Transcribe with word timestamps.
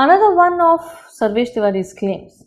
Another 0.00 0.36
one 0.36 0.60
of 0.60 0.80
Sarvesh 1.12 1.52
Tiwari's 1.54 1.92
claims 1.92 2.44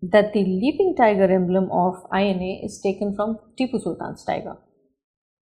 that 0.00 0.32
the 0.32 0.44
leaping 0.44 0.94
tiger 0.96 1.24
emblem 1.24 1.68
of 1.72 1.96
INA 2.14 2.64
is 2.64 2.80
taken 2.80 3.16
from 3.16 3.36
Tipu 3.58 3.82
Sultan's 3.82 4.24
tiger. 4.24 4.56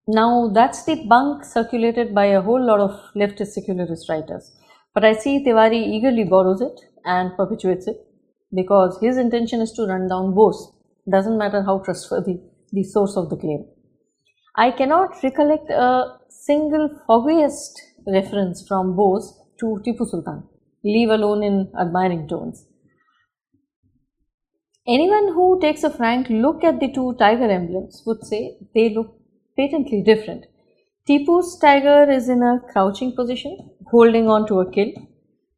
Now, 0.07 0.49
that's 0.51 0.83
the 0.85 1.05
bunk 1.07 1.45
circulated 1.45 2.15
by 2.15 2.25
a 2.25 2.41
whole 2.41 2.65
lot 2.65 2.79
of 2.79 2.99
leftist 3.15 3.53
secularist 3.53 4.09
writers. 4.09 4.51
But 4.95 5.05
I 5.05 5.13
see 5.13 5.45
Tiwari 5.45 5.77
eagerly 5.77 6.23
borrows 6.23 6.59
it 6.59 6.79
and 7.05 7.37
perpetuates 7.37 7.87
it 7.87 7.97
because 8.51 8.97
his 8.99 9.17
intention 9.17 9.61
is 9.61 9.73
to 9.73 9.85
run 9.85 10.07
down 10.07 10.33
Bose. 10.33 10.71
Doesn't 11.07 11.37
matter 11.37 11.61
how 11.61 11.83
trustworthy 11.85 12.39
the 12.71 12.83
source 12.83 13.15
of 13.15 13.29
the 13.29 13.37
claim. 13.37 13.67
I 14.55 14.71
cannot 14.71 15.21
recollect 15.21 15.69
a 15.69 16.17
single 16.29 16.89
foggiest 17.05 17.79
reference 18.07 18.67
from 18.67 18.95
Bose 18.95 19.39
to 19.59 19.79
Tipu 19.85 20.07
Sultan, 20.07 20.49
leave 20.83 21.09
alone 21.09 21.43
in 21.43 21.71
admiring 21.79 22.27
tones. 22.27 22.65
Anyone 24.87 25.33
who 25.33 25.59
takes 25.61 25.83
a 25.83 25.89
frank 25.89 26.27
look 26.29 26.63
at 26.63 26.79
the 26.79 26.91
two 26.91 27.15
tiger 27.17 27.49
emblems 27.49 28.03
would 28.05 28.25
say 28.25 28.57
they 28.75 28.89
look 28.89 29.15
patently 29.55 30.01
different. 30.01 30.45
Tipu's 31.07 31.57
tiger 31.59 32.09
is 32.09 32.27
in 32.27 32.43
a 32.43 32.59
crouching 32.71 33.15
position, 33.15 33.57
holding 33.91 34.27
on 34.27 34.45
to 34.47 34.59
a 34.59 34.71
kill, 34.71 34.91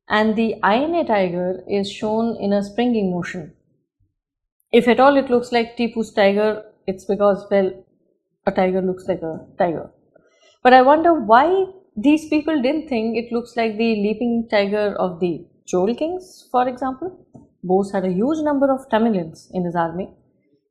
and 0.10 0.36
the 0.36 0.56
INA 0.64 1.06
tiger 1.06 1.64
is 1.68 1.92
shown 1.92 2.38
in 2.40 2.54
a 2.54 2.64
springing 2.64 3.12
motion. 3.12 3.54
If 4.72 4.88
at 4.88 5.00
all 5.00 5.18
it 5.18 5.30
looks 5.30 5.52
like 5.52 5.78
Tipu's 5.78 6.14
tiger, 6.14 6.64
it's 6.86 7.06
because, 7.06 7.46
well, 7.50 7.72
a 8.46 8.52
tiger 8.52 8.82
looks 8.82 9.08
like 9.08 9.22
a 9.22 9.40
tiger. 9.58 9.90
But 10.62 10.74
I 10.74 10.82
wonder 10.82 11.14
why 11.14 11.66
these 11.96 12.28
people 12.30 12.62
didn't 12.62 12.88
think 12.88 13.18
it 13.18 13.32
looks 13.32 13.56
like 13.56 13.78
the 13.78 13.96
leaping 13.96 14.48
tiger 14.50 14.96
of 15.00 15.20
the 15.20 15.46
Chol 15.72 15.98
kings, 15.98 16.48
for 16.52 16.68
example. 16.68 17.26
Bose 17.64 17.92
had 17.92 18.06
a 18.06 18.12
huge 18.12 18.44
number 18.44 18.72
of 18.72 18.88
Tamilians 18.90 19.50
in 19.54 19.66
his 19.66 19.76
army. 19.76 20.10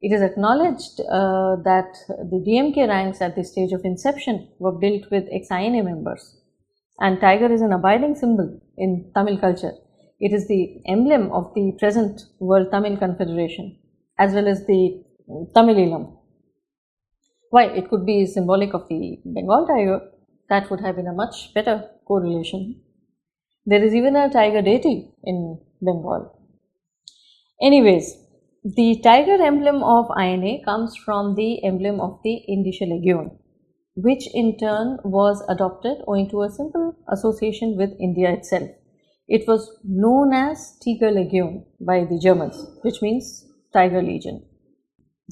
It 0.00 0.12
is 0.12 0.22
acknowledged 0.22 1.00
uh, 1.00 1.56
that 1.64 1.97
the 2.08 2.42
DMK 2.47 2.89
ranks 2.89 3.20
at 3.20 3.34
the 3.34 3.42
stage 3.42 3.72
of 3.72 3.84
inception 3.84 4.48
were 4.58 4.72
built 4.72 5.11
with 5.11 5.25
ex-INA 5.33 5.83
members. 5.83 6.36
And 7.00 7.20
tiger 7.20 7.53
is 7.53 7.62
an 7.62 7.72
abiding 7.72 8.14
symbol 8.14 8.61
in 8.77 9.11
Tamil 9.14 9.38
culture. 9.38 9.72
It 10.20 10.33
is 10.33 10.47
the 10.47 10.81
emblem 10.86 11.33
of 11.33 11.53
the 11.55 11.72
present 11.78 12.22
World 12.38 12.70
Tamil 12.70 12.97
Confederation 12.98 13.77
as 14.19 14.34
well 14.34 14.47
as 14.47 14.64
the 14.66 15.03
Tamileelam. 15.56 16.16
Why? 17.50 17.64
It 17.64 17.88
could 17.88 18.05
be 18.06 18.27
symbolic 18.27 18.75
of 18.75 18.88
the 18.88 19.19
Bengal 19.25 19.66
tiger. 19.66 20.00
That 20.48 20.70
would 20.70 20.81
have 20.81 20.97
been 20.97 21.06
a 21.06 21.12
much 21.12 21.55
better 21.55 21.91
correlation. 22.06 22.83
There 23.67 23.83
is 23.83 23.95
even 23.95 24.14
a 24.14 24.31
tiger 24.31 24.61
deity 24.61 25.11
in 25.23 25.59
Bengal. 25.81 26.39
Anyways, 27.62 28.17
the 28.62 29.00
tiger 29.03 29.42
emblem 29.42 29.83
of 29.83 30.11
INA 30.19 30.62
comes 30.65 30.97
from 30.97 31.34
the 31.34 31.65
emblem 31.65 32.00
of 32.00 32.20
the 32.22 32.42
Indische 32.48 32.83
Legion, 32.83 33.39
which 33.95 34.27
in 34.34 34.59
turn 34.59 34.98
was 35.03 35.42
adopted 35.48 35.98
owing 36.06 36.28
to 36.31 36.42
a 36.42 36.50
simple 36.50 36.95
association 37.09 37.77
with 37.77 37.98
India 37.98 38.31
itself. 38.31 38.69
It 39.28 39.48
was 39.48 39.70
known 39.83 40.34
as 40.34 40.78
Tiger 40.84 41.11
Legion 41.11 41.65
by 41.81 42.05
the 42.05 42.19
Germans, 42.19 42.67
which 42.83 43.00
means 43.00 43.47
Tiger 43.72 44.03
Legion. 44.03 44.45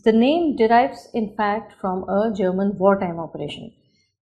The 0.04 0.12
name 0.12 0.56
derives 0.56 1.08
in 1.12 1.34
fact 1.36 1.74
from 1.80 2.08
a 2.08 2.32
German 2.34 2.78
wartime 2.78 3.18
operation 3.18 3.72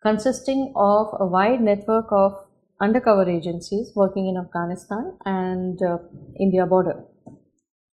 consisting 0.02 0.72
of 0.76 1.08
a 1.20 1.26
wide 1.26 1.62
network 1.62 2.08
of 2.12 2.34
undercover 2.82 3.30
agencies 3.30 3.92
working 3.96 4.28
in 4.28 4.38
Afghanistan 4.38 5.18
and 5.26 5.82
uh, 5.82 5.98
India 6.40 6.66
border 6.66 7.04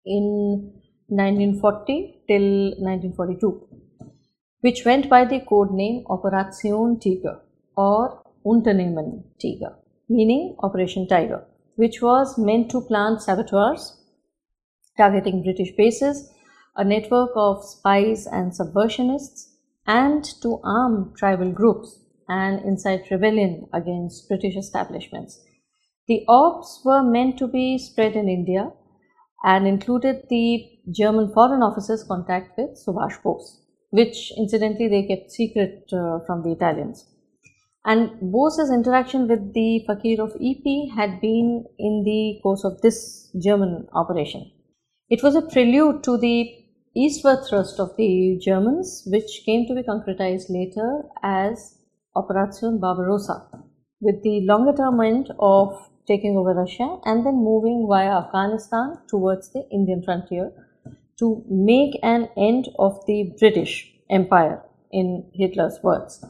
in 0.04 0.72
1940 1.08 2.22
till 2.28 2.48
1942 2.80 3.68
which 4.60 4.84
went 4.84 5.08
by 5.08 5.24
the 5.24 5.40
code 5.40 5.70
name 5.70 6.04
Operation 6.08 6.98
Tiger 7.00 7.40
or 7.76 8.22
Unternehmen 8.46 9.24
Tiger 9.40 9.74
meaning 10.08 10.56
Operation 10.62 11.08
Tiger 11.08 11.44
which 11.76 12.02
was 12.02 12.38
meant 12.38 12.70
to 12.70 12.80
plant 12.82 13.22
saboteurs 13.22 13.98
targeting 14.96 15.42
British 15.42 15.72
bases 15.76 16.30
a 16.76 16.84
network 16.84 17.30
of 17.36 17.64
spies 17.64 18.26
and 18.26 18.52
subversionists, 18.52 19.53
and 19.86 20.24
to 20.42 20.60
arm 20.64 21.12
tribal 21.16 21.52
groups 21.52 22.00
and 22.28 22.64
incite 22.64 23.10
rebellion 23.10 23.66
against 23.72 24.28
British 24.28 24.56
establishments. 24.56 25.40
The 26.08 26.24
ops 26.28 26.82
were 26.84 27.02
meant 27.02 27.38
to 27.38 27.48
be 27.48 27.78
spread 27.78 28.14
in 28.14 28.28
India 28.28 28.72
and 29.44 29.66
included 29.66 30.24
the 30.28 30.66
German 30.90 31.32
foreign 31.32 31.62
Office's 31.62 32.04
contact 32.04 32.56
with 32.56 32.78
Subhash 32.86 33.22
Bose, 33.22 33.60
which 33.90 34.32
incidentally 34.36 34.88
they 34.88 35.06
kept 35.06 35.30
secret 35.30 35.84
uh, 35.92 36.20
from 36.26 36.42
the 36.42 36.52
Italians. 36.52 37.06
And 37.84 38.18
Bose's 38.32 38.70
interaction 38.70 39.28
with 39.28 39.52
the 39.52 39.84
Fakir 39.86 40.22
of 40.22 40.32
Ipi 40.34 40.90
had 40.94 41.20
been 41.20 41.66
in 41.78 42.02
the 42.04 42.40
course 42.42 42.64
of 42.64 42.80
this 42.80 43.30
German 43.38 43.86
operation. 43.92 44.50
It 45.10 45.22
was 45.22 45.34
a 45.34 45.42
prelude 45.42 46.02
to 46.04 46.16
the 46.16 46.63
eastward 46.96 47.44
thrust 47.48 47.80
of 47.80 47.96
the 47.96 48.38
Germans, 48.40 49.02
which 49.06 49.42
came 49.44 49.66
to 49.66 49.74
be 49.74 49.82
concretized 49.82 50.48
later 50.48 51.02
as 51.22 51.78
Operation 52.16 52.78
Barbarossa, 52.78 53.48
with 54.00 54.22
the 54.22 54.40
longer 54.42 54.72
term 54.72 55.00
end 55.00 55.32
of 55.38 55.90
taking 56.06 56.36
over 56.36 56.54
Russia 56.54 56.98
and 57.04 57.26
then 57.26 57.34
moving 57.34 57.86
via 57.88 58.18
Afghanistan 58.18 58.98
towards 59.08 59.52
the 59.52 59.66
Indian 59.72 60.02
frontier 60.02 60.52
to 61.18 61.44
make 61.48 61.98
an 62.02 62.28
end 62.36 62.68
of 62.78 63.04
the 63.06 63.34
British 63.38 63.90
Empire, 64.10 64.62
in 64.92 65.24
Hitler's 65.34 65.78
words. 65.82 66.24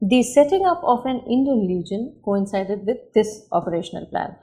The 0.00 0.22
setting 0.22 0.64
up 0.66 0.82
of 0.82 1.04
an 1.06 1.20
Indian 1.28 1.66
Legion 1.68 2.16
coincided 2.24 2.86
with 2.86 3.12
this 3.14 3.46
operational 3.52 4.06
plan. 4.06 4.34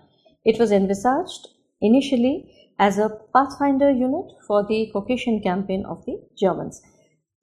It 0.45 0.59
was 0.59 0.72
envisaged 0.72 1.50
initially 1.81 2.53
as 2.79 2.97
a 2.97 3.09
pathfinder 3.33 3.89
unit 3.91 4.31
for 4.45 4.65
the 4.65 4.89
Caucasian 4.93 5.41
campaign 5.41 5.85
of 5.85 6.05
the 6.05 6.21
Germans. 6.38 6.81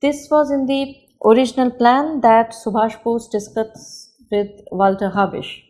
This 0.01 0.29
was 0.31 0.51
in 0.51 0.67
the 0.67 0.97
original 1.25 1.71
plan 1.71 2.21
that 2.21 2.53
Subhash 2.53 3.03
Bose 3.03 3.29
discussed 3.29 4.15
with 4.31 4.51
Walter 4.71 5.11
Harbich. 5.11 5.63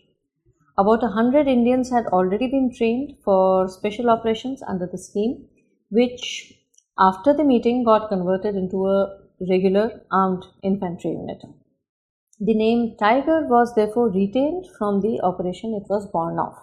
About 0.76 1.04
a 1.04 1.08
hundred 1.08 1.46
Indians 1.46 1.90
had 1.90 2.06
already 2.06 2.48
been 2.48 2.72
trained 2.74 3.16
for 3.24 3.68
special 3.68 4.10
operations 4.10 4.62
under 4.66 4.86
the 4.86 4.98
scheme, 4.98 5.46
which 5.90 6.52
after 6.98 7.32
the 7.32 7.44
meeting 7.44 7.84
got 7.84 8.08
converted 8.08 8.56
into 8.56 8.86
a 8.86 9.18
regular 9.48 10.02
armed 10.10 10.44
infantry 10.62 11.10
unit. 11.10 11.42
The 12.40 12.54
name 12.54 12.96
Tiger 12.98 13.46
was 13.46 13.74
therefore 13.74 14.10
retained 14.10 14.66
from 14.76 15.00
the 15.00 15.20
operation 15.20 15.74
it 15.74 15.88
was 15.88 16.06
born 16.06 16.38
of. 16.38 16.54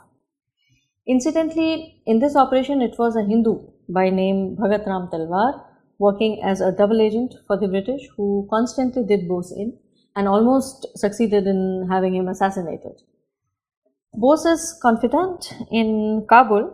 Incidentally, 1.08 2.02
in 2.06 2.20
this 2.20 2.36
operation, 2.36 2.82
it 2.82 2.96
was 3.00 3.16
a 3.16 3.24
Hindu 3.24 3.60
by 3.90 4.10
name 4.10 4.56
Bhagat 4.56 4.86
Ram 4.86 5.10
Talwar 5.12 5.64
working 5.98 6.42
as 6.44 6.62
a 6.62 6.72
double 6.72 7.02
agent 7.02 7.34
for 7.48 7.58
the 7.58 7.68
British 7.68 8.08
who 8.16 8.48
constantly 8.50 9.04
did 9.04 9.28
Bose 9.28 9.52
in 9.52 9.78
and 10.16 10.28
almost 10.28 10.88
succeeded 10.96 11.48
in 11.48 11.88
having 11.90 12.16
him 12.16 12.28
assassinated. 12.28 13.02
Bose's 14.14 14.78
confidant 14.82 15.54
in 15.72 16.26
Kabul, 16.30 16.72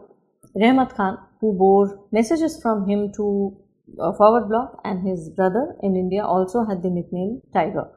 Rehmat 0.55 0.95
Khan, 0.95 1.17
who 1.39 1.53
bore 1.53 2.05
messages 2.11 2.59
from 2.61 2.88
him 2.88 3.13
to 3.13 3.55
a 3.99 4.13
Forward 4.13 4.49
Bloc 4.49 4.81
and 4.83 5.07
his 5.07 5.29
brother 5.29 5.75
in 5.83 5.95
India 5.95 6.25
also 6.25 6.65
had 6.65 6.83
the 6.83 6.89
nickname 6.89 7.41
Tiger. 7.53 7.88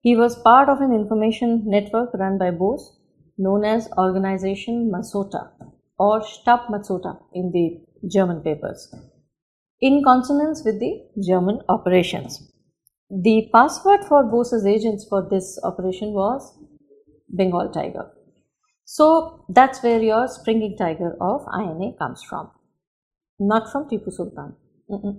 He 0.00 0.16
was 0.16 0.42
part 0.42 0.68
of 0.68 0.80
an 0.80 0.92
information 0.92 1.62
network 1.66 2.14
run 2.14 2.38
by 2.38 2.50
Bose 2.50 2.97
known 3.38 3.64
as 3.64 3.88
Organization 3.96 4.90
Mazzotta 4.94 5.50
or 5.98 6.22
Stab 6.22 6.60
Mazzotta 6.70 7.18
in 7.32 7.50
the 7.52 7.80
German 8.08 8.40
papers, 8.42 8.92
in 9.80 10.02
consonance 10.04 10.62
with 10.64 10.78
the 10.80 11.04
German 11.26 11.60
operations. 11.68 12.52
The 13.10 13.48
password 13.52 14.04
for 14.04 14.24
Bose's 14.24 14.66
agents 14.66 15.06
for 15.08 15.26
this 15.30 15.58
operation 15.62 16.12
was 16.12 16.58
Bengal 17.28 17.70
Tiger. 17.70 18.10
So 18.84 19.44
that's 19.48 19.82
where 19.82 20.02
your 20.02 20.28
springing 20.28 20.76
tiger 20.76 21.16
of 21.20 21.46
INA 21.58 21.92
comes 21.98 22.22
from, 22.22 22.50
not 23.38 23.70
from 23.70 23.88
Tipu 23.88 24.10
Sultan. 24.10 24.56
Mm 24.90 25.00
-mm. 25.02 25.14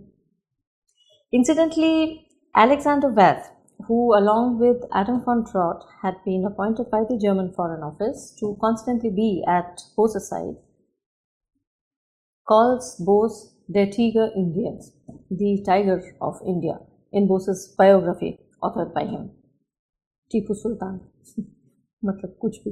Incidentally, 1.32 2.26
Alexander 2.56 3.10
Werth 3.10 3.48
who, 3.90 4.16
along 4.16 4.60
with 4.60 4.84
Adam 4.94 5.24
von 5.26 5.44
Trott, 5.44 5.84
had 6.04 6.24
been 6.24 6.46
appointed 6.46 6.92
by 6.92 7.04
the 7.10 7.18
German 7.18 7.52
Foreign 7.54 7.82
Office 7.82 8.36
to 8.40 8.56
constantly 8.62 9.10
be 9.10 9.44
at 9.48 9.82
Bose's 9.98 10.30
side, 10.30 10.58
calls 12.48 12.96
Bose 13.04 13.56
the 13.68 13.88
Tiger 13.88 14.30
Indiens, 14.38 14.92
the 15.32 15.64
Tiger 15.66 16.04
of 16.22 16.40
India, 16.46 16.78
in 17.12 17.28
Bose's 17.28 17.74
biography 17.80 18.38
authored 18.62 18.94
by 18.94 19.06
him. 19.06 19.32
Tipu 20.32 20.54
Sultan. 20.54 21.00
मतलब 22.06 22.36
कुछ 22.42 22.58
भी 22.64 22.72